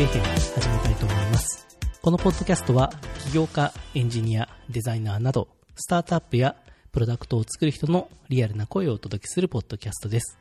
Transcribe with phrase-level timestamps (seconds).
[0.00, 0.22] スロットタイプ FM
[0.54, 1.66] 始めたいと思います。
[2.00, 2.90] このポッドキャストは、
[3.26, 6.56] 起業家、エンジニア、デザイナーなど、スタートアップや
[6.90, 10.38] プロダクトを作る人のリアルな声をお届けするポッドキャストです。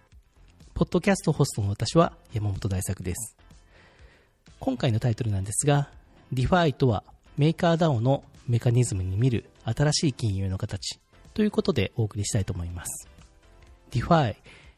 [0.74, 3.36] ポッドキャストホストの私は山本大作です。
[4.62, 5.90] 今回のタイトルなんですが、
[6.34, 7.04] DeFi とは
[7.38, 11.02] メーカー DAO のメカニズムに見る新しい金融の形
[11.34, 13.10] ということでお送りしたいと思います。
[13.92, 14.36] DeFi、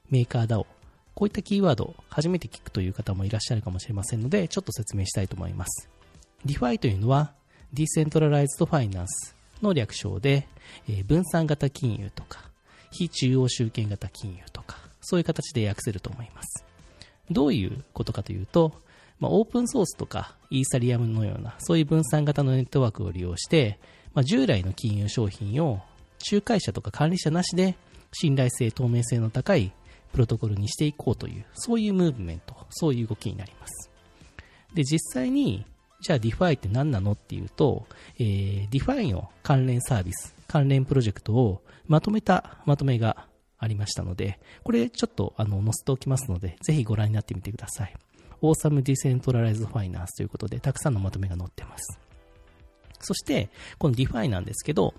[0.10, 0.66] メーカー DAO、
[1.14, 5.90] こういったキーワード初めて聞くという方もいらっしゃるかもしれませんので、ちょっと説明したいと思います。
[6.46, 7.34] DeFi というのは、
[7.74, 9.06] Decentralized Finance
[9.62, 10.48] の略称で、
[10.90, 12.40] え分散型金融とか、
[12.92, 16.66] 非中央集権型金融とか、そういう形で訳せると思います。
[17.30, 18.74] どういうことかというと、
[19.20, 23.80] まあ、オープンソースとかイーサリアムのようなそういう分散型のネットワークを利用して、
[24.14, 25.80] まあ、従来の金融商品を
[26.30, 27.76] 仲介者とか管理者なしで
[28.14, 29.72] 信頼性、透明性の高い
[30.12, 33.90] プロトコルにしていこうという、そういうムーブメント、そういう動きになります。
[34.74, 35.66] で、実際に、
[36.02, 37.86] じゃあ DeFi って何なのっていうと、
[38.18, 43.28] えー、DeFi の関連サービス、関連プロジェクトをまとめたまとめが
[43.60, 47.96] ありましたので、これちょっとあの載せておきますので、ぜひご覧になってみてください。
[48.42, 52.00] Awesome Decentralized Finance ということで、たくさんのまとめが載ってます。
[53.00, 54.96] そして、この DeFi なんですけど、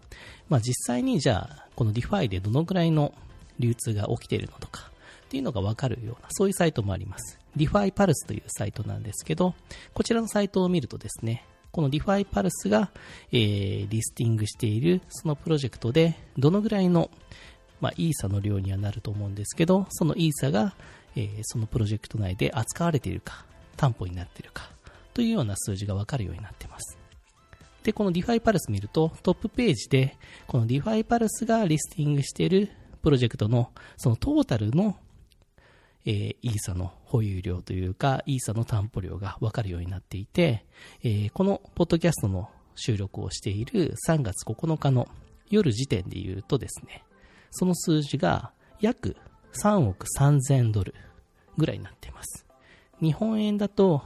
[0.48, 3.12] まあ、実際にじゃあ、この DeFi でどのくらいの
[3.58, 4.91] 流通が起きているのとか、
[5.32, 7.38] っていうのがわかるような、そういうサイトもあります。
[7.56, 9.54] DeFi Pulse というサイトなんですけど、
[9.94, 12.90] こちらのサイトを見るとですね、この DeFi Pulse が、
[13.32, 17.10] えー、リスティングしているそのプロジェクトで、どのぐらいの、
[17.80, 20.74] まあ、イーサの量にはなると思うんですけど、そのイーサが、
[21.16, 23.46] えーそのプロジェクト内で扱われているか、
[23.78, 24.70] 担保になっているか、
[25.14, 26.98] というような数字がわかるようになっています。
[27.84, 32.70] で、この DeFi パルス見ると、トップページで、この DeFi パルスがリスティングしている
[33.02, 34.96] プロジェクトの、そのトータルの、
[36.04, 40.64] えー、イーサの保有量というか、イーサの担保量がわかるようになっていて、
[41.02, 45.06] えーこのポッドキャストの収録をしている3月9日の
[45.48, 47.04] 夜時点で言うとですね、
[47.50, 49.16] その数字が約
[49.62, 50.94] 3億3000ドル
[51.56, 52.46] ぐらいになっています。
[53.00, 54.02] 日本円だと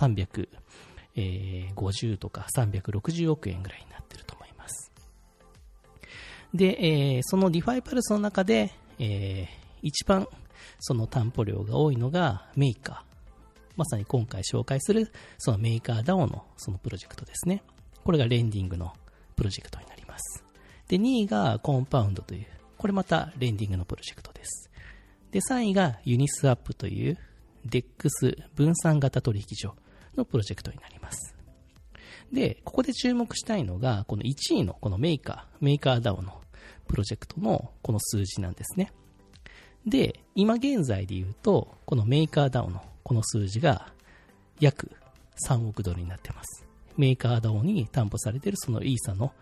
[0.00, 4.92] 350とか360億円ぐらいになってると思います。
[6.54, 10.28] で、えーその DeFi パルスの中で、えー一番
[10.80, 13.10] その担保量が多いのがメーカー。
[13.76, 17.62] まさに今回紹介するそのメーカー DAO のそのプロジェクトですね。
[18.04, 18.92] これがレンディングの
[19.36, 20.44] プロジェクトになります。
[20.88, 22.46] で、2位がコンパウンドという、
[22.76, 24.70] これまたレンディングのプロジェクトです。
[25.30, 27.18] で、3位がユニスワップという
[27.66, 29.76] DEX 分散型取引所
[30.16, 31.34] のプロジェクトになります。
[32.32, 36.40] で、ここで注目したいのが、この1位のこのメーカー、メーカー DAO の
[36.88, 38.92] プロジェクトのこの数字なんですね。
[39.90, 43.92] で、今現在で言うと、このメーカー DAO のこの数字が
[44.60, 44.92] 約
[45.46, 46.64] 3億ドルになってます。
[46.96, 49.32] メーカー DAO に担保されているそのイーサの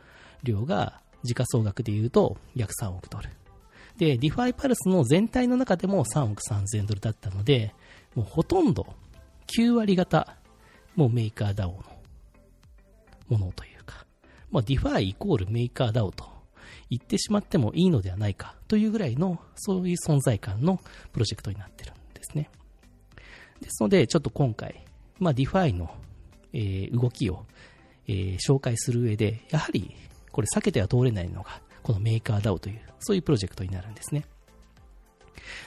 [0.43, 3.29] 量が時価総額で言うと約3億ドル。
[3.99, 7.75] で、 DeFi Pulse の全体の中でも3億3000ドルだったので、
[8.15, 8.87] もうほとんど
[9.49, 10.35] 9割方、
[10.97, 11.85] もうメーカー DAO の
[13.29, 14.07] ものというか、
[14.51, 16.38] まあ、 DeFi イコール MakerDAO と
[16.91, 20.81] 言ってしまってもいいのではないかというぐらいの、そういう存在感の
[21.13, 22.51] プロジェクトになってるんですね。
[23.61, 24.85] ですので、ちょっと今回、
[25.19, 25.91] まあ、 DeFi の、
[26.53, 27.45] え動きを、
[28.07, 29.95] え紹介する上で、やはり、
[30.33, 34.25] これ避けては通れないのが、この MakerDAO という、そういうプロジェクトになるんですね。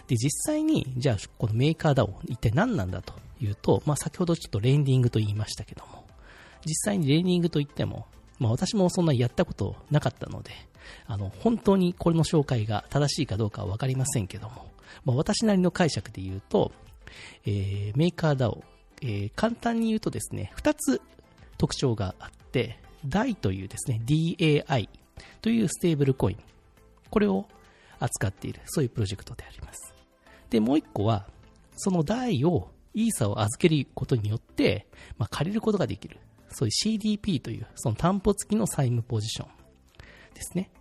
[0.08, 6.06] で、実際に、じゃあ、このメーカー DAO、一体何なんだというと、まあ、先ほどちょっとレンディングと言いましたけども、
[6.66, 8.08] 実際にレンディングといっても、
[8.40, 10.52] まあ、私もそんなやったことなかったので、
[11.08, 14.72] あの、本当にこれの紹介が正しいかどうかはわかりませんけども、
[15.06, 16.72] まあ、私なりの解釈で言うと、
[17.46, 18.64] えーメーカー DAO、
[19.02, 21.02] えー簡単に言うとですね、2つ
[21.58, 24.90] 特徴があって、DAI というですね、DAI
[25.42, 26.38] というステーブルコイン、
[27.10, 27.48] これを
[28.00, 29.94] 扱っている、そういうプロジェクトであります。
[30.50, 31.28] で、もう1個は、
[31.76, 34.86] その DAI を、イーサを預けることによって、
[35.18, 36.18] まあ、借りることができる。
[36.50, 39.61] そういう CDP という、その担保付きの債務ポジション
[40.34, 40.72] ですね。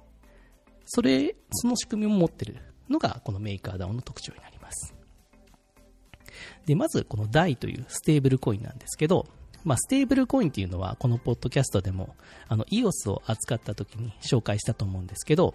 [0.87, 2.56] それ、その仕組みを持ってる
[2.88, 4.94] のが、このメーカー DAO の特徴になります。
[6.67, 9.26] で、まずこの DAI というステーブルコインなんですけど、
[9.64, 12.17] まあ、ステーブルコインっていうのは、このポッドキャストでも、
[12.49, 15.55] あの、EOS を扱った時に紹介したと思うんですけど、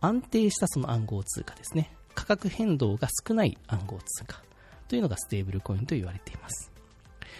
[0.00, 1.94] 安定したその暗号通貨ですね。
[2.14, 4.42] 価格変動が少ない暗号通貨
[4.88, 6.70] というのがステーブルコインと言われています。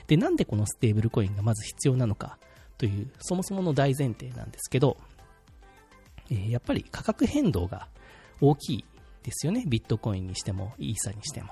[0.07, 2.39] で、なんでこのステーブルコインがまず必要なのか
[2.79, 4.97] という、そもそもの大前提なんですけど、
[6.31, 7.89] えやっぱり価格変動が
[8.41, 8.85] 大きい
[9.23, 9.65] ですよね。
[9.67, 11.51] ビットコインにしても、イーサにしても。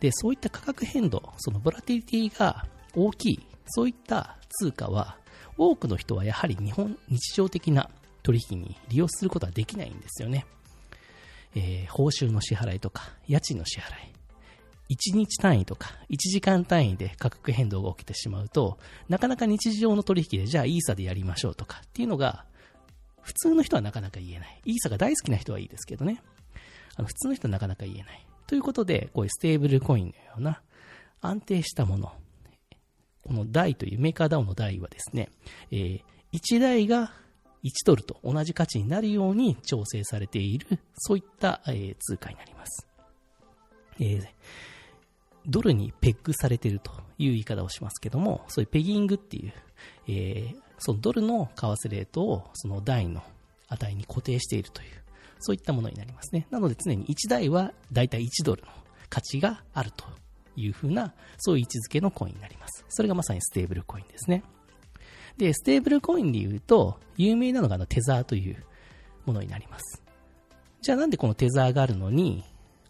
[0.00, 5.16] で、そういった価格変動、そのボラティリティが大きい、そういった通貨は、
[5.56, 7.90] 多くの人はやはり日本、日常的な
[8.22, 10.46] 取引に利用することはできないんですよね。
[11.54, 14.12] えー、報酬の支払いとか、家賃の支払い、
[14.90, 18.78] 1日単位とか1時間単位で価格変動が起きてしまうと、
[19.08, 22.44] なかなか日常の取引でじゃあイーサでやりましょうとかっていうのが、
[23.22, 24.60] 普通の人はなかなか言えない。
[24.64, 26.22] イーサが大好きな人はいいですけどね。
[26.96, 28.26] あの普通の人はなかなか言えない。
[28.46, 30.60] ということで、こういうステーブルコインのような
[31.20, 32.12] 安定したもの。
[33.24, 35.30] この台というメーカーダウンの台はですね、
[35.70, 36.02] えー、
[36.32, 37.12] 1台が
[37.62, 40.66] 1ドルと同じ価値になるように調整されている、
[40.96, 42.88] そういった、えー、通貨になります。
[44.00, 44.26] えー、
[45.46, 49.52] ドルにペッグされているという言い方をしますけども、そういうペギングっていう、
[50.08, 53.22] えー、そのドルの為替レートをその台の
[53.68, 54.88] 値に固定しているという、
[55.38, 56.48] そういったものになりますね。
[56.50, 58.68] なので常に1台はだいたい1ドルの
[59.08, 60.04] 価値があると
[60.56, 62.84] いうふうな、そういう位置づけのコインになります。
[62.88, 64.42] それがまさにステーブルコインですね。
[65.38, 68.56] で、ステーブルコインで言うと、有名なのがのテザーという
[69.24, 70.02] ものになります。
[70.80, 72.42] じゃあなんでこのテザーがあるのに、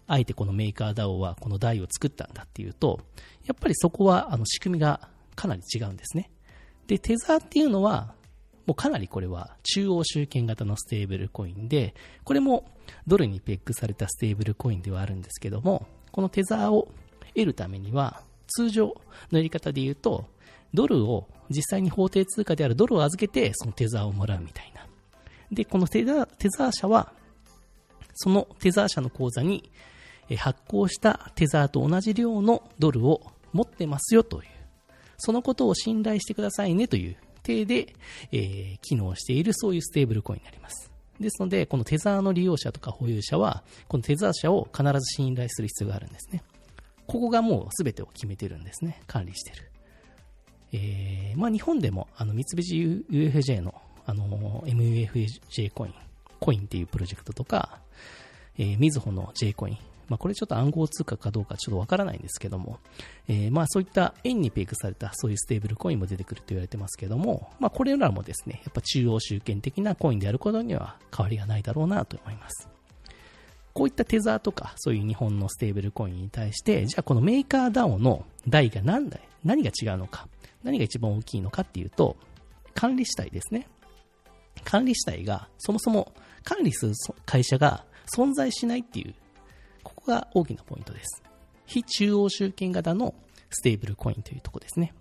[0.06, 3.00] あえてこのメーカー DAO はこの台を作ったんだっていうと、
[3.44, 6.30] やっぱりそこはあの仕組みがかなり違うんですね。
[6.86, 8.14] で、テザーっていうのは、
[8.66, 11.94] もうかなりこれは中央集権型のステーブルコインで、
[12.24, 12.70] これも
[13.06, 16.88] ドルにペッグされたステーブルコインではあるんですけども、このテザーを
[17.34, 18.94] 得るためには、通常
[19.30, 20.26] のやり方で言うと、
[20.74, 24.86] ドルを実際に法定通貨であるドルを預けて、そのテザーをもらうみたいな。
[25.50, 27.12] で、このテザーテザー社は、
[28.14, 29.70] そのテザー社の口座に
[30.36, 34.51] 発行したテザーと同じ量のドルを持ってますよという、
[35.24, 37.94] そのことを信頼してくださいねという体で、
[38.32, 40.90] えー、機能しているそういうステーブルコインになります。
[41.20, 46.42] ですので、このテザーの利用者とか保有者は、このテザー社を必ず信頼する必要があるんですね。
[47.06, 49.00] ここがもう全てを決めてるんですね。
[49.06, 49.70] 管理してる。
[50.72, 53.74] えー、まあ日本でも、あの、三菱 UFJ の、
[54.06, 55.94] あの、MUFJ コイン、
[56.40, 57.80] コインっていうプロジェクトとか、
[58.58, 59.78] えー、みずほの J コイン、
[60.08, 62.78] まあ、これちょっと暗号通貨かどうかちょっとわからないんですけども、
[63.28, 72.68] えー、まあそういった円にペイクされたそういうステーブルコインも出てくると言われてますけども、まあこれらもですね、やっぱ中央集権的なコインであることには変わりがないだろうなと思います。
[73.72, 80.28] こういったテザーとか、そういう日本のステーブルコインに対して、じゃあこのメーカー DAO の台が何だ何が違うのか、
[80.62, 82.16] 何が一番大きいのかっていうと、
[82.74, 83.66] 管理主体ですね。
[84.64, 86.12] 管理主体が、そもそも
[86.44, 86.92] 管理する
[87.24, 87.84] 会社が
[88.14, 89.14] 存在しないっていう
[90.02, 91.22] ここが大きなポイントです。
[91.64, 93.14] 非中央集権型の
[93.50, 94.94] ステーブルコインというとこですね。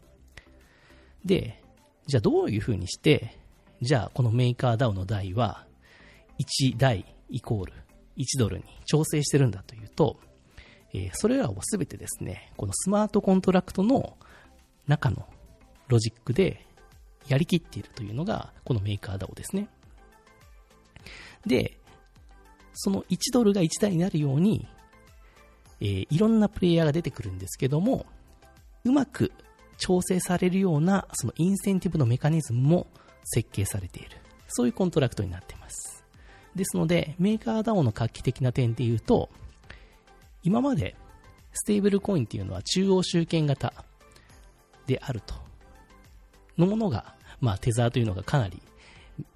[1.25, 1.63] で、
[2.05, 3.35] じゃあどういうふうにして、
[3.81, 5.65] じゃあこのメーカー DAO の台は
[6.39, 7.73] 1台イコール
[8.17, 10.19] 1ドルに調整してるんだというと、
[10.93, 14.17] え、それらをすべてですね、このスマートコントラクトの
[14.87, 15.27] 中の
[15.87, 16.67] ロジックで
[17.27, 19.67] やりきっているというのが、この MakerDAO ですね。
[21.47, 21.79] で、
[22.73, 24.67] その1ドルが1 DAI になるように、
[25.81, 28.05] えー、いろんなプレイヤーが出てくるんですけども、
[28.83, 29.31] うまく
[29.77, 32.87] 調整されるような、そのインセンティブのメカニズムも
[33.23, 34.17] 設計されている。
[34.47, 36.03] そういうコントラクトになっています。
[36.55, 39.29] ですので、メーカー DAO の画期的な点で言うと、
[40.43, 40.95] 今まで
[41.53, 43.73] ステーブルコインっていうのは中央集権型
[44.85, 45.33] であると。
[46.57, 48.61] のものが、まあテザーというのがかなり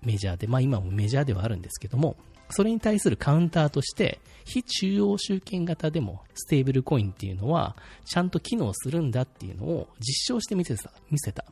[0.03, 2.17] メジャーで、まあ今もメジャーではあるんですけども、
[2.49, 7.75] それに対するカウンターとして、非中央集権型でもステーブルコインっていうのは、
[8.05, 11.45] ちゃんと機能するんだっていうのを実証して見せた、見せた。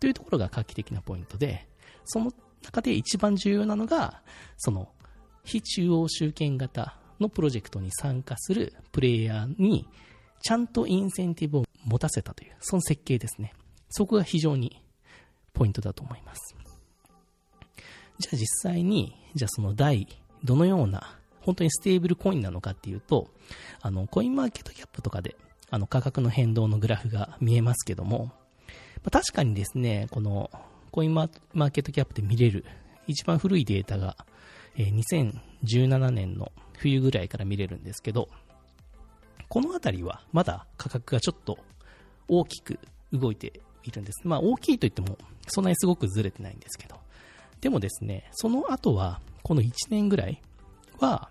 [0.00, 1.66] というところが画期的なポイントで、
[2.04, 4.22] その中で一番重要なのが、
[4.56, 4.88] その、
[5.44, 9.88] 非中央集権型のプロジェクトに参加するプレイヤーに、
[10.40, 13.52] ちゃんとインセンティブを持たせたという、その設計ですね。
[13.90, 14.82] そこが非常に
[15.52, 16.54] ポイントだと思います。
[18.18, 20.06] じゃあ実際に、じゃあその第
[20.44, 23.28] どのような、本当にステーブルコインなのかっていうと、
[23.80, 25.36] あの、コインマーケットキャップとかで、
[25.70, 28.32] あの、価格の変動のグラフが見えますけども、
[29.02, 30.50] まあ、確かにですね、この、
[30.90, 32.64] コインマーケットキャップで見れる、
[33.06, 34.16] 一番古いデータが、
[34.76, 38.28] えー、2017年の冬ぐらいから見れるんですけど、
[39.48, 41.58] このあたりはまだ価格がちょっと
[42.28, 42.78] 大きく
[43.12, 44.20] 動いているんです。
[44.24, 45.16] まあ大きいといっても
[45.48, 46.96] そんなにすごくずれてないんですけど。
[47.60, 50.42] でもですね、その後はこの1年ぐらい
[50.98, 51.30] は、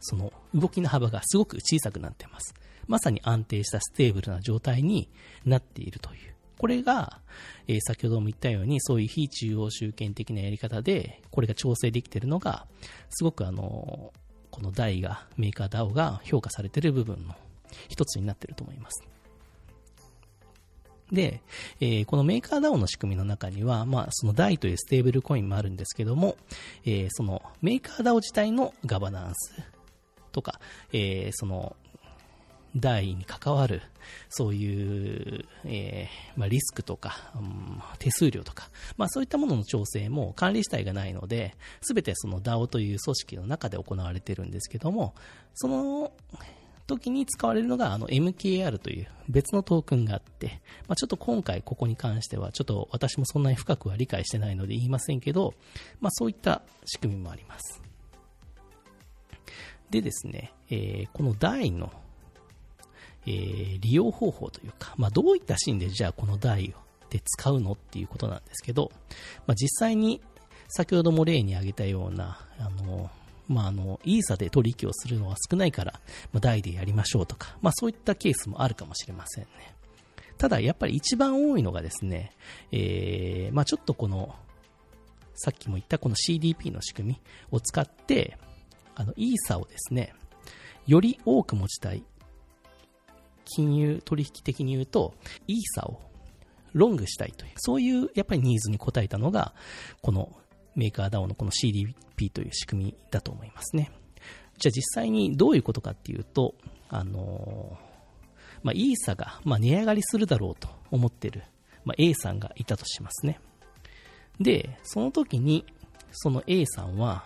[0.00, 2.54] その動きの幅がすごく小さくなっています。
[2.86, 5.10] まさに安定したステーブルな状態に
[5.44, 6.34] なっているという。
[6.56, 7.20] これが、
[7.66, 12.66] えー、先ほども言ったように、そういう非中央集権的なやり方で、これが調整できているのが、
[13.10, 14.14] すごくあの、
[14.50, 17.34] この台が、メーカー DAO が評価されている部分の
[17.90, 19.02] 一つになっていると思います。
[21.12, 21.40] で、
[21.80, 26.36] えー、このメーカー DAO の仕組みの中には、まあ、その DAI というステーブルコインもあるんですけども、
[26.84, 29.62] えー、そのメーカー DAO 自体のガバナンス
[30.32, 30.60] とか、
[30.92, 31.76] えー、その、
[32.76, 33.82] DAI に関わる、
[34.28, 45.14] そういう、えー、まあ、リスクとか、うん、手数料とか、まあ、そういったものの調整も管理主体がないので、すべてその DAO という組織の中で行われているんですけども、
[45.54, 46.12] その、
[46.88, 55.54] 時に使われるのがあの MKR という別のトークンがあって、まあ、ちょっと今回ここに関してはちょっと私もそんなに深くは理解してないので言いませんけど、
[56.00, 57.80] まあ、そういった仕組みもあります。
[59.90, 61.92] でですね、えー、この台の、
[63.26, 68.90] えー、利用方法というか、まあ、どういったシーンでじゃあこの台をで使うのっていうことなんですけど、
[69.46, 70.20] まあ、実際に
[70.68, 73.10] 先ほども例に挙げたような、あの、
[73.48, 76.00] まあ、あの、イーサで取引をするのは少ないから、
[76.32, 79.74] まあ、ダイでやりましょうとか、まあ、そういったケースもあるかもしれませんね。
[80.36, 82.32] ただ、やっぱり一番多いのがですね、
[82.70, 84.34] えー、まあ、ちょっとこの、
[85.34, 88.38] さっきも言ったこの CDP の仕組みを使って、
[88.94, 90.12] あの、イーサをですね、
[90.86, 92.02] より多く持ちたい、
[93.44, 95.14] 金融取引的に言うと、
[95.46, 96.00] イーサを
[96.72, 99.54] ロングしたいという、そういうやっぱりニーズに応えたのが、
[100.02, 100.36] この
[100.74, 103.90] メーカー DAO のこの CDP という仕組みだと思いますね。
[104.58, 106.54] じゃあ実際にどういうことかっていうと、
[106.88, 107.88] あのー、
[108.62, 111.42] まあ、イーサが、まあ、値上がりするだろうと思ってる、
[111.84, 113.40] まあ、A さんがいたとしますね。
[114.40, 115.64] で、その時に、
[116.12, 117.24] その A さんは、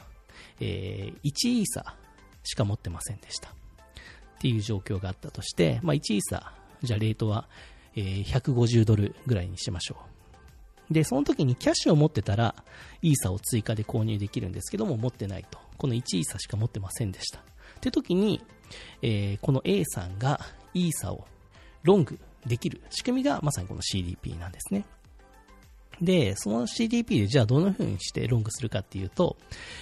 [0.60, 1.96] えー、1イーサ
[2.42, 3.48] しか持ってませんでした。
[3.50, 3.52] っ
[4.40, 7.48] ていう状況があったとして、まあ、1イーサ、じゃあレートは、
[7.94, 10.21] えー、150ドルぐらいにしましょう。
[10.92, 12.54] で、その時にキャッシュを持ってたら、
[13.02, 15.58] イーサを追加で購入できるんですけども、持ってないと。
[15.78, 17.38] この1イーサしか持ってませんでした。
[17.38, 17.42] っ
[17.80, 18.40] て時に、
[19.02, 20.40] えー、この A さんが
[20.74, 21.26] イーサを
[21.82, 24.84] ロングできる仕組みがまさにこの CDP なんですね。
[26.00, 29.36] で、その CDP でじゃあどの風にしてロングするかっていうと、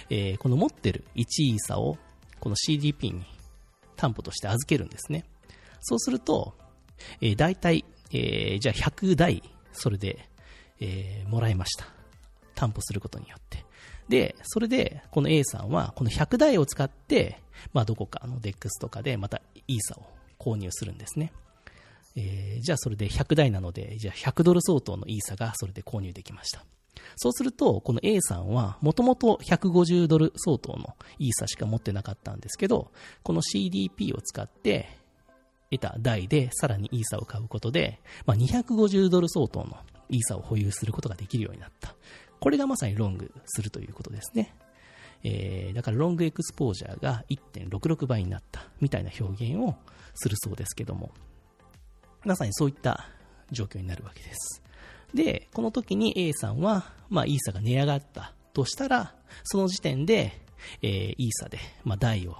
[0.09, 1.97] えー、この持ってる1イーサを
[2.39, 3.23] この CDP に
[3.95, 5.25] 担保として預けるんですね。
[5.81, 6.53] そうすると、
[7.21, 10.27] えー、大体、えー、じゃあ100台それで
[10.81, 11.85] えー、もらいました。
[12.55, 13.65] 担保することによって。
[14.09, 17.39] で、それで、この A さんは、この100台を使って、
[17.71, 20.03] まあ、どこかの DEX とかで、またイーサを
[20.37, 21.31] 購入するんですね。
[22.15, 26.65] えー、じゃあそれで100台なので、じゃあ100ドル相当のイーサがそれで購入できました。
[27.15, 32.91] そうすると、この A さんは、もともと150ドル相当のイーサしか持ってなかったんですけど、
[33.23, 34.89] この CDP を使って、
[35.71, 39.77] 得た台でさらにイーサを買うことで、まあ、250ドル相当の
[40.11, 41.95] イーサを保有することができるようになった。
[42.39, 44.53] これがまさにロングするということですね。
[45.23, 49.75] えー、だからロングエクスポージャーが1.66倍になったみたいな表現を
[50.15, 51.11] するそうですけども、
[52.23, 53.07] まさにそういった
[53.51, 54.61] 状況になるわけです。
[55.13, 60.41] で、この時に A さんは、まあ、イーサが値上がったとしたら、その時点で、
[60.81, 62.37] えー、イーサで、まあ、台を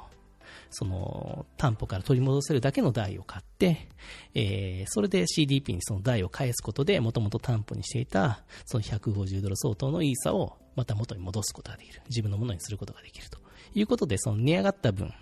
[0.71, 3.89] その担保から取り戻せるだけの台を買って、
[4.33, 12.01] えー、それで CDP にその台を返すことで、もともと担保にしていた、その150ドル相当のイーサをまた元に戻すことができる。
[12.09, 13.37] 自分のものにすることができると
[13.75, 15.13] いうことで、その値上がった分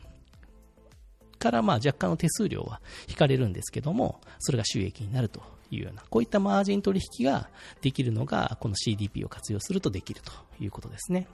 [1.40, 5.42] からまあ若干の手数料は引かれるんですけども、それが収益になると
[5.72, 7.50] いうような、こういったマージン取引が
[7.82, 11.28] できるのが、この CDP を活用するとできるということですね。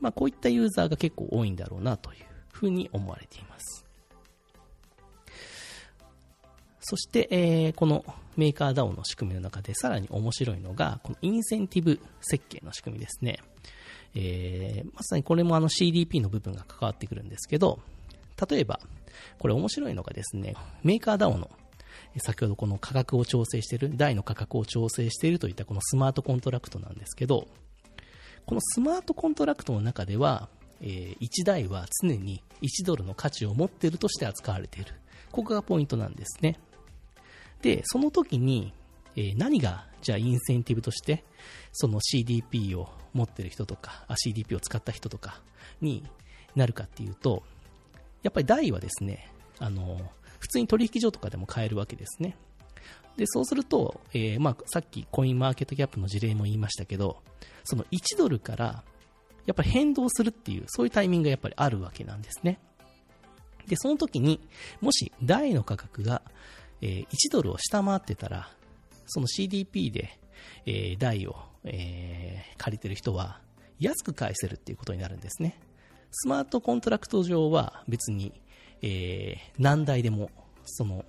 [0.00, 3.84] まあこういったユーザーが結構多いんだろうなというふうに思われています。
[6.80, 8.04] そして、えー、この
[8.36, 13.40] メーカー DAO の仕組みの中でさらに面白いのが、このインセンティブ設計の仕組みですね。
[14.14, 17.80] えー、まさにこれもあの CDP の部分が関わってくるんですけど、
[18.48, 18.80] 例えば、
[19.38, 21.50] これ面白いのがですね、メーカー DAO の
[22.16, 27.48] 先ほどこの価格を調整している、 DAI の価格を調整しているといったこのスマートコントラクトなんですけど、
[28.46, 30.48] このスマートコントラクトの中では、
[30.80, 34.94] えー、1台は常に1ドルの価値を持っているとして扱われている。
[35.30, 36.58] ここがポイントなんですね。
[37.62, 38.72] で、その時に、
[39.16, 41.24] えー、何が、じゃあインセンティブとして、
[41.72, 45.40] その CDP を持ってる人とか、CDP を使った人とか
[45.80, 46.04] に
[46.54, 47.42] なるかっていうと、
[48.22, 50.00] やっぱり台はですね、あの、
[50.38, 52.36] 普通に取引所とかでも買えるわけですね。
[53.16, 57.22] で、そうすると、えー、まあ、さっきコインマーケットギャップの事例も言いましたけど、
[57.64, 58.84] その1ドルから
[59.48, 62.60] やっぱり変動するっていう、そういうタイミングがやっぱりあるわけなんですね。
[63.66, 64.46] で、その時に、
[64.82, 66.20] もし台の価格が、
[66.82, 68.50] えー、1ドルを下回ってたら、
[69.06, 70.20] その CDP で、
[70.66, 73.40] えー、台を、えー、借りてる人は
[73.80, 75.58] 安く返せるっていうことになるんですね。
[76.10, 78.34] スマートコントラクト上は別に、
[78.82, 80.30] えー、何台でも
[80.66, 81.06] その、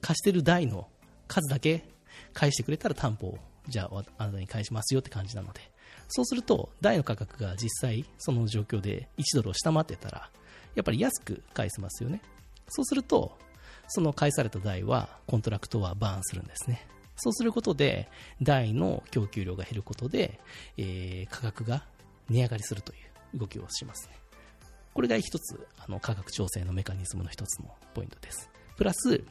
[0.00, 0.86] 貸してる代の
[1.26, 1.88] 数だけ
[2.34, 5.69] 返してくれたら担保を、じゃあ、あなたに返しますよって感じなので、
[6.08, 10.30] そうすると、 DAI の価格が実際、その状況で1ドルを下回ってたら、
[10.74, 12.22] やっぱり安く返せますよね。
[12.68, 13.38] そうすると、
[13.88, 16.86] その返された DAI は、コントラクトはバーンするんですね。
[17.16, 18.08] そうすることで、
[18.40, 20.40] DAI の供給量が減ることで、
[20.76, 21.84] えー、価格が
[22.28, 22.96] 値上がりするとい
[23.34, 24.16] う動きをしますね。
[24.94, 28.50] これが一つ、あの、価格調整のメカニズムの一つのポイントです。
[28.76, 29.22] プラス、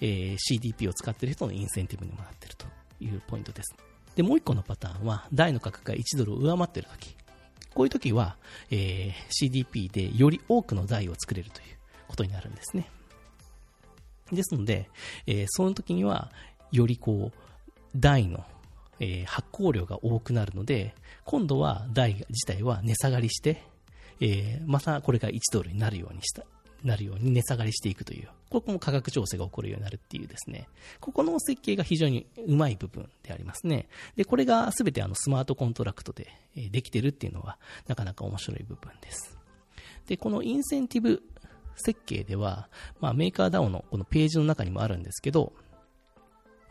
[0.00, 2.66] えー、CDP を使っている人のインセンティブにもなっていると
[3.00, 3.93] いうポイントです。
[4.16, 7.14] で、もう一個のパターンは、台の価格が1ドルを上回っているとき。
[7.74, 8.36] こういうときは、
[8.70, 12.88] えー、CDP でより多くの台を作れるということになるんですね。
[14.32, 14.88] ですので、
[15.26, 16.30] えー、その時には、
[16.70, 17.38] よりこう、
[17.96, 18.44] 台の、
[19.00, 20.94] えー、発行量が多くなるので、
[21.24, 23.62] 今度は台自体は値下がりして、
[24.20, 26.44] えー、またこれが1ドルになるようにした、
[26.84, 30.68] なるように値下がりしていくという、ここも価格調整が起こるようになるっていうですね、
[31.00, 33.88] ここの設計が非常にうまい部分でありますね。
[34.16, 39.38] で、これが全てあのスマートコントラクトでできてるっていうのは、なかなか面白い部分です。
[40.06, 41.22] で、このインセンティブ
[41.76, 42.68] 設計では、
[43.00, 45.52] まあ、メーカー DAO のこのページの中にもあるんですけど、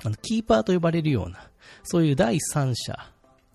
[0.03, 1.50] あの、キーパーと呼ばれるような、
[1.84, 2.98] そういう第三者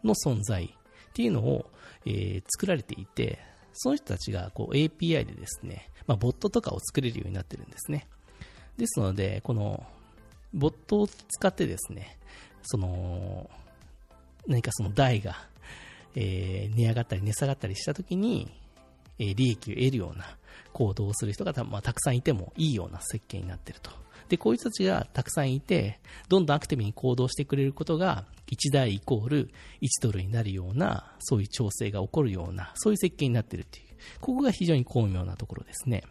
[0.03, 1.71] の存在っていうのを、
[2.05, 3.39] えー、作られていて、
[3.73, 8.09] その人たちがこう API でですね、まあ、ボットとかを作れるようになってるんですね。
[8.77, 9.87] ですので、この、
[10.55, 12.19] ボットを使ってですね、
[12.63, 13.49] その、
[14.47, 15.37] 何かその台が、
[16.15, 18.51] えー、値上がったり値下がったりしたときに、
[19.19, 20.25] えー、利益を得るような
[20.73, 23.91] 行動をする人がた,、まあ、たくさんいてもいいような設計になっていると。
[24.31, 29.51] で、こういう人たちがたくさんいて、どんどんアクティブに行動してくれることが、1台イコール
[29.83, 33.88] 1ドルになるような、そういう調整が起こるような、そういう設計になっているっていう。
[34.21, 36.03] ここが非常に巧妙なところですね。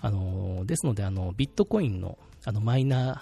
[0.00, 3.20] あの、ですので、あの、ビットコインの、あの、マイナー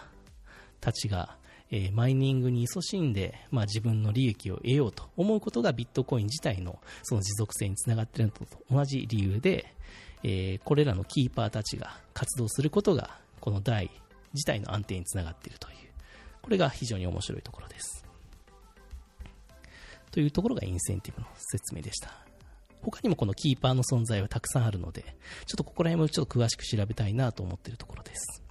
[0.80, 1.36] たちが、
[1.70, 9.74] えー、マイニングに勤しんで、まあ、自分の利益を得ようと思うことがビットコイン自体のその持続性につながっているのと同じ理由で、
[10.22, 13.90] えー、これらのキーパーたちが活動することがこの台
[14.34, 15.76] 自体の安定につながっているという、
[16.42, 18.04] これが非常に面白いところです。
[20.10, 22.23] というところがインセンティブの説明でした。
[22.84, 25.02] 他にもこのキーパーの存在はたくさんあるので、
[25.46, 28.42] ちょっとここら辺もちょっと詳しく調べたいなと思っているところです。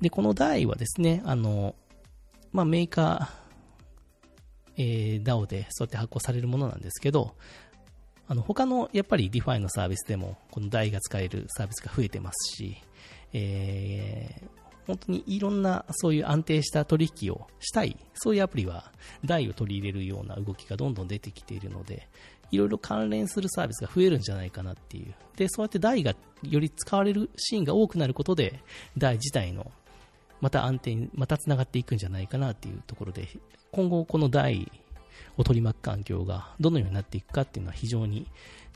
[0.00, 1.74] で、この台はですね、あの、
[2.52, 7.34] まあ、メーカー、えー、DAO でそうやって発行されるものなんですけど、
[8.28, 12.76] あの、他のやっぱり DeFi のサービスでも、この台が使えるサービスが増えてますし、
[13.32, 14.48] えー、
[14.86, 18.92] 本当にいろんなそういう安定した取引をしたい、そういうアプリは
[19.24, 22.08] 台を取り入れるような動きがどんどん出てきているので、
[22.50, 25.14] いろいろ関連するサービスが増えるんじゃないかなっていう。
[25.36, 28.60] で、そうやって台がより使われるシーンが多くなることで、
[28.96, 29.70] 台自体の
[30.40, 33.28] また安定に、また繋がっていくんじゃないかなっていうところで、
[33.72, 34.70] 今後この台
[35.36, 38.26] を取り巻く環境がどのようになっていくかっていうのは非常に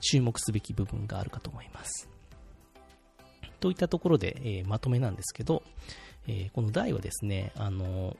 [0.00, 2.08] 注目すべき部分があるかと思います。
[3.60, 5.62] といったところで、えー、まとめなんですけど、
[6.26, 8.16] えー、この台はですね、あの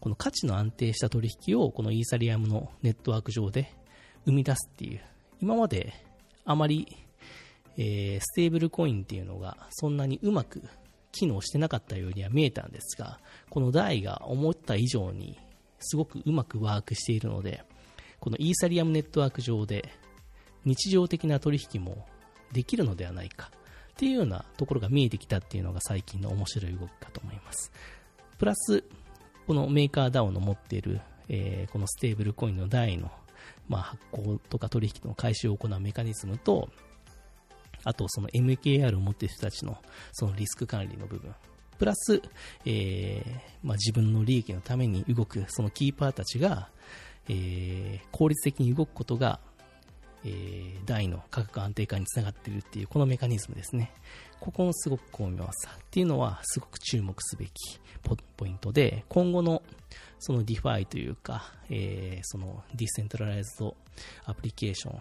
[0.00, 3.72] この価値の安定した取引をこのイーサリアムのネットワーク上で
[4.24, 5.00] 生み出すっていう、
[5.40, 5.94] 今まで
[6.44, 6.96] あまり、
[7.76, 10.62] えー、ステーブルコインっていうのがそんなにうまく
[11.12, 15.38] 機能してなかったようには見えたんですが、この台が思った以上に
[15.78, 17.64] すごくうまくワークしているので、
[18.20, 19.88] このイーサリアムネットワーク上で
[20.64, 22.06] 日常的な取引も
[22.52, 23.50] できるのではないか
[23.92, 27.72] っていうようなところが見えてきたっていうのが最近の面白い動きかと思います。
[28.38, 28.84] プラス、
[29.46, 33.10] このメーカー DAO の持っている、えー、このステーブルコインの台の、
[33.68, 36.68] まあ、発行とか取引の開始を行うメカニズムと、
[37.84, 39.78] あとその MKR を持っている人たちの
[40.12, 41.34] そのリスク管理の部分、
[41.78, 42.20] プラス、
[42.64, 46.70] えー、まあ、自分の利益のために動くそのキーパーたちが、
[47.28, 49.40] えー、効率的に動くことが、
[50.24, 53.92] えー、台の価格安定化につながっているっていうこのメカニズムですね。
[54.40, 57.52] ここのすごく巧妙さっていうのはすごく注目すべき
[58.36, 59.62] ポイントで、今後の
[60.18, 63.76] その DeFi というか、えー、そのディセントラライズド
[64.24, 65.00] アプリケーション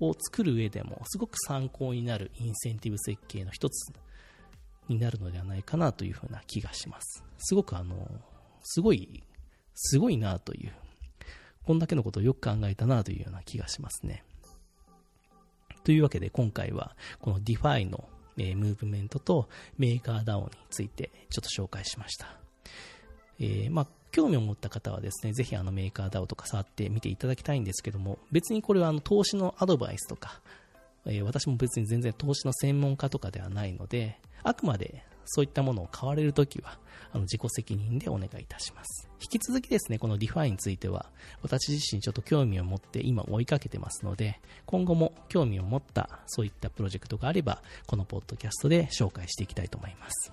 [0.00, 3.92] を作る上でもすごく参考になるインセンティブ設計の一つ
[4.88, 7.24] になるのではないかなというふうな気がします。
[7.38, 8.08] すごくあの、
[8.62, 9.22] すごい、
[9.74, 10.72] すごいなという、
[11.64, 14.24] こんだけのことをよく考えたなというような気がしますね。
[15.84, 22.26] というわけで今回はこの DeFi の、えムーブメントとメーカー DAO についてちょっと紹介しました。
[23.38, 30.40] えー、まあ、興味を持った方はですね、ぜひあのメーカー DAO とか触ってみていただきたいんですけども、別にこれはあの投資のアドバイスとか
[31.06, 36.78] えー、私も別に全然投資の専門家とかではないので、あくまでそういったものを買われるときは、
[37.12, 39.08] あの、自己責任でお願いいたします。
[39.20, 41.06] 引き続きですね、この DeFi については、
[41.42, 50.32] 私自身ちょっと興味を持って今追いかけてますので、今後も興味を持ったそういったプロジェクトがあれば、このポッドキャストで紹介していきたいと思います。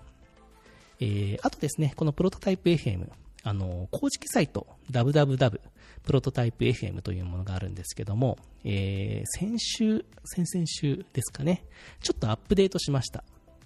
[1.00, 3.10] えー、あとですね、このプロトタイプ FM、
[3.44, 5.60] あの、公式サイト、www
[6.04, 11.64] プロトタイプ FM というものがあるんですけども、えー、先週、先々週ですかね、
[12.02, 13.24] ちょっとアップデートしました。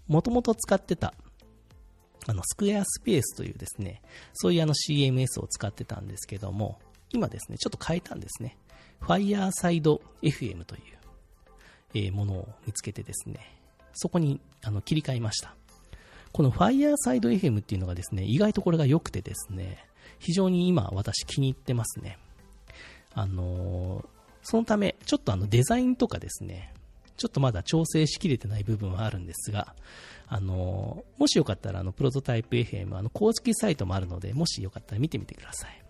[0.07, 1.13] もともと使ってた、
[2.27, 4.01] あの、スクエアスペースというですね、
[4.33, 6.79] そういうあの CMS を使ってたんですけども、
[7.11, 8.57] 今ですね、ちょっと変えたんですね。
[9.01, 10.81] Fireside FM という、
[11.93, 13.55] えー、ものを見つけてですね、
[13.93, 15.55] そこにあの切り替えました。
[16.31, 19.85] この Fireside FM っていうのがですね、意外とこれが良くてですね、
[20.19, 22.17] 非常に今私気に入ってますね。
[23.13, 24.05] あのー、
[24.43, 26.73] そのため、ちょっとあのデザインとかですね、
[27.17, 29.75] ちょっとまだ調整しきれてない部分はあるんですが、
[30.27, 35.81] あの、もしよかったらあのプロトタイプ FM、あの公式サイトもあるので、もしよかったら見てみてください。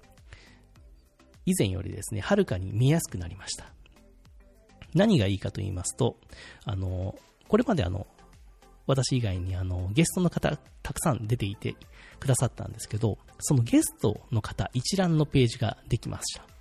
[1.46, 3.72] 以前よりですね、はるかに見やすくなりました。
[4.94, 6.18] 何がいいかと言いますと、
[6.64, 7.16] あの、
[7.48, 8.08] これまであの、
[8.88, 11.76] 私以外にあの、ゲストの方、たくさん出ていて
[12.20, 16.55] くださったんですけど、そのゲストの方一覧のページができました。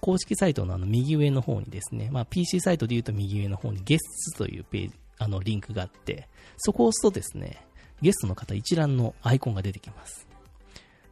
[0.00, 6.28] 公式サイトのあの右上の方にですね、まあ、PC サイトで言うと右上の方にゲストというページ、あのリンクがあって、
[6.58, 7.66] そこを押すとですね、
[8.02, 10.26] ゲストの方一覧のアイコンが出てきます。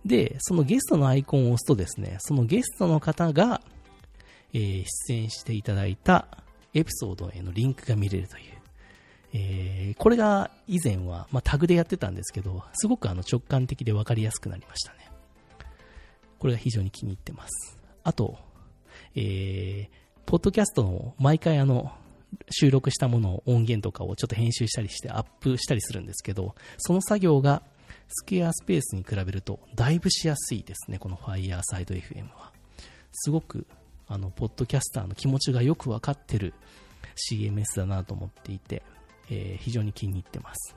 [0.04, 3.62] で、そのゲストのアイコンを押すとですね、そのゲストの方が、
[4.52, 6.26] えー、出演していただいた
[6.74, 8.44] エピソードへのリンクが見れるという、
[9.32, 15.10] えー、これが以前は、まあ、タグでやってたんですけど、すごくあの直感的で分かりやすくなりましたね。
[16.38, 17.78] これが非常に気に入ってます。
[18.02, 18.38] あと、
[19.16, 19.88] えー、
[20.26, 21.92] ポッドキャストの毎回あの、
[22.50, 27.62] 収録したものを音源とかをちょっと編集したりしてアップしたりするんですけど、その作業が
[28.08, 32.52] スケアスペースに比べるとだいぶしやすいですね、この Fireside FM は。
[33.12, 33.66] すごく、
[34.08, 36.52] あの、ポッドキャスターの気持ちがよくわかってる
[37.30, 38.82] CMS だなと思っていて、
[39.30, 40.76] えー、非常に気に入ってます。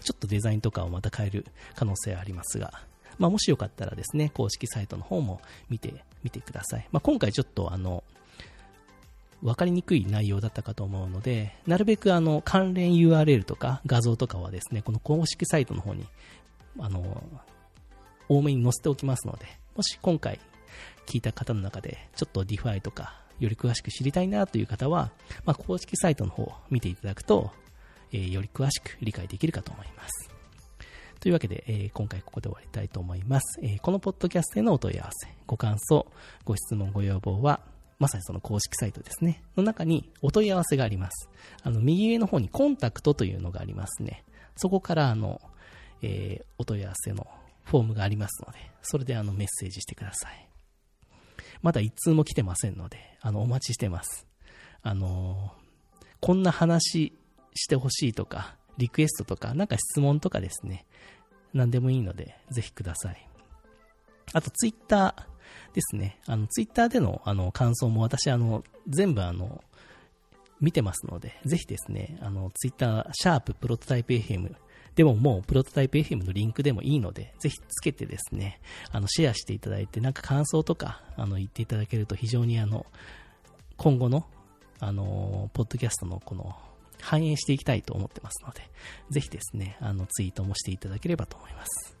[0.00, 2.72] ちょっとデザインとかをまた変える可能性ありますが、
[3.18, 6.88] まあ、もしよかったらですね、公式サイトの方も見てみてください。
[6.92, 8.04] まあ、今回ちょっとあの、
[9.42, 16.06] わかりにくい内容だったかと思うので、なるべくあの、関連 URL とか画像とかはですね、この公式サイトの方に、
[16.78, 17.22] あの、
[18.28, 20.40] 多めに載せておきますので、もし今回
[21.06, 25.10] 聞いた方の中で、ちょっと DeFi とか、より詳しく知りたいなという方は、
[25.44, 27.52] まあ、公式サイトの方を見ていただくと、
[28.12, 30.37] えー、より詳しく理解できるかと思います。
[31.20, 33.60] というわけで、えー、今回ここで終わりたいと思います。
[33.62, 36.06] えー、このポッドキャストへのお問い合わせ、ご感想、
[36.44, 37.60] ご質問、ご要望は、
[37.98, 39.42] まさにその公式サイトですね。
[39.56, 41.28] の中にお問い合わせがあります。
[41.62, 44.24] あの、右上の方にコンタクトというのがありますね。
[44.56, 45.40] そこから、あの、
[46.02, 47.26] えー、お問い合わせの
[47.64, 50.48] フォームがありますので、それであのメッセージしてください。
[51.60, 54.28] まだ一通も来てませんので、あの、お待ちしてます。
[54.82, 55.52] あの
[56.20, 57.12] こんな話
[57.54, 60.86] してほしいとか、リクエストとか、なんか質問とかですね、
[61.52, 63.28] 何でもいいので、ぜひください。
[64.32, 66.18] あと、ツイッターですね。
[66.26, 69.62] あの、ツイッターでの、あの、感想も私、あの、全部、あの、
[70.60, 74.54] 見てますので、ぜひですね、あの、ツイッター、シャーププロトタイプ FM
[74.98, 78.60] でももうプロトタイプ FM のリンクでもいいので、ぜひつけてですね、
[78.90, 82.84] あの、シェアしていただいて、なんか感想とか、あの、言っていただけると非常にあの、
[83.76, 84.26] 今後の、
[84.80, 86.56] あの、ポッドキャストのこの、
[87.00, 88.62] 反映していきたいと思ってますので、
[89.10, 91.96] ぜひですね、あの、ツイートもしていただければと思います。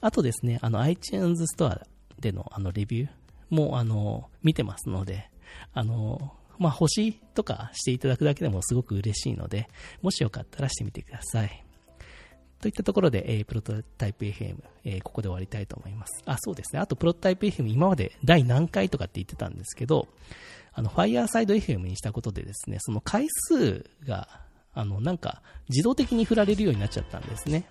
[0.00, 1.86] あとですね、あの、iTunes ストア
[2.18, 3.10] でのあの、レビュー
[3.50, 5.30] も、あの、見てますので、
[5.72, 9.68] あの、まあ、星とかしていただくだけでもすごく嬉しいので、
[10.02, 11.64] もしよかったらしてみてください。
[12.60, 16.22] といったところで、えー、プロトタイプ FM、えー、ここで終わりたいと思います。
[16.24, 16.80] あ、そうですね。
[16.80, 20.08] あと、プロトタイプ FM、今まで第何回とかって言ってたんですけど、
[20.74, 24.28] あの、Fireside FM にしたことでですね、その回数が、
[24.74, 27.64] あの、なんか、自動的に振られるようになっちゃったんですね。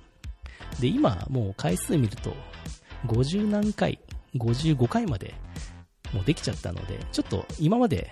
[0.79, 2.33] で、今、もう回数見ると、
[3.05, 3.99] 50何回、
[4.35, 5.35] 55回まで、
[6.13, 8.11] もうできちゃったので、ちょっと今まで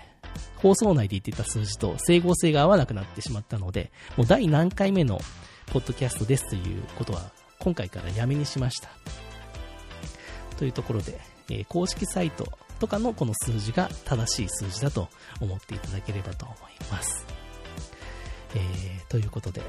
[0.56, 5.20] 放送内で言ってた数字と整合性が合わなくなってしまったので、もう第何回目の
[5.66, 8.88] ポッドキャストですということは、今回からやめにしました。
[10.58, 12.46] というところで、えー、公式サイト
[12.82, 15.08] とかのこの数字が正しい数字だと
[15.40, 16.58] 思っていただければと思い
[16.90, 17.24] ます。
[18.56, 19.62] えー、ということで、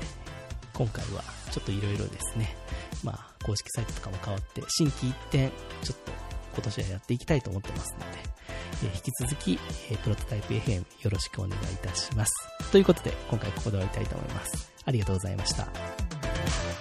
[0.73, 2.57] 今回はちょっといろいろですね、
[3.03, 5.51] まあ、公式サイトとかも変わって、新規一点、
[5.83, 6.11] ちょっと
[6.55, 8.05] 今年はやっていきたいと思ってますので、
[8.83, 9.59] え引き続き、
[9.91, 12.33] えプロトタイプ FM よろしくお願いいたします。
[12.71, 14.73] ということで、今回ここで終わりたいと思います。
[14.85, 16.72] ありがとうございました。